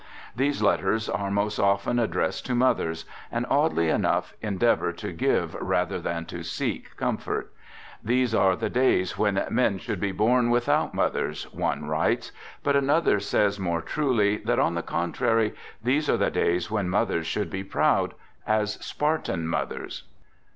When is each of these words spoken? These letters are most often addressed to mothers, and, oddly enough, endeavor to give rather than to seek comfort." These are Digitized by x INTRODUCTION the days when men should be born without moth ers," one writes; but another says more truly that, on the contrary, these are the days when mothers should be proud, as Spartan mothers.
These 0.35 0.63
letters 0.63 1.07
are 1.07 1.29
most 1.29 1.59
often 1.59 1.99
addressed 1.99 2.43
to 2.47 2.55
mothers, 2.55 3.05
and, 3.31 3.45
oddly 3.51 3.89
enough, 3.89 4.33
endeavor 4.41 4.91
to 4.93 5.11
give 5.13 5.53
rather 5.61 5.99
than 5.99 6.25
to 6.25 6.41
seek 6.41 6.97
comfort." 6.97 7.53
These 8.03 8.33
are 8.33 8.53
Digitized 8.55 8.59
by 8.59 8.65
x 8.65 8.65
INTRODUCTION 8.65 8.73
the 8.73 8.79
days 8.81 9.17
when 9.19 9.45
men 9.51 9.77
should 9.77 9.99
be 9.99 10.11
born 10.11 10.49
without 10.49 10.95
moth 10.95 11.15
ers," 11.15 11.53
one 11.53 11.85
writes; 11.85 12.31
but 12.63 12.75
another 12.75 13.19
says 13.19 13.59
more 13.59 13.83
truly 13.83 14.37
that, 14.37 14.57
on 14.57 14.73
the 14.73 14.81
contrary, 14.81 15.53
these 15.83 16.09
are 16.09 16.17
the 16.17 16.31
days 16.31 16.71
when 16.71 16.89
mothers 16.89 17.27
should 17.27 17.51
be 17.51 17.63
proud, 17.63 18.15
as 18.47 18.83
Spartan 18.83 19.47
mothers. 19.47 20.05